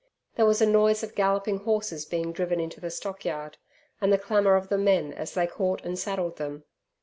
There 0.35 0.47
was 0.47 0.63
a 0.63 0.65
noise 0.65 1.03
of 1.03 1.13
galloping 1.13 1.59
horses 1.59 2.05
being 2.05 2.31
driven 2.31 2.59
into 2.59 2.81
the 2.81 2.89
stockyard, 2.89 3.57
and 4.01 4.11
the 4.11 4.17
clamour 4.17 4.55
of 4.55 4.67
the 4.69 4.77
men 4.79 5.13
as 5.13 5.35
they 5.35 5.45
caught 5.45 5.85
and 5.85 5.99
saddled 5.99 6.37
them. 6.37 6.63